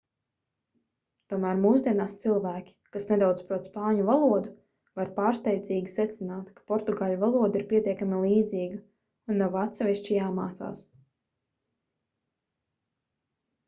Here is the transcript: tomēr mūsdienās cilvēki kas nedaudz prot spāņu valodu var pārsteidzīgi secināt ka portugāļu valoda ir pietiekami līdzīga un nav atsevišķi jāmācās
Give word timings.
tomēr 1.33 1.59
mūsdienās 1.65 2.13
cilvēki 2.23 2.71
kas 2.95 3.05
nedaudz 3.11 3.43
prot 3.49 3.67
spāņu 3.69 4.05
valodu 4.07 4.53
var 5.01 5.11
pārsteidzīgi 5.19 5.91
secināt 5.97 6.49
ka 6.57 6.65
portugāļu 6.73 7.19
valoda 7.27 7.61
ir 7.61 7.67
pietiekami 7.75 8.23
līdzīga 8.25 8.81
un 9.33 9.39
nav 9.45 9.59
atsevišķi 9.67 10.17
jāmācās 10.19 10.85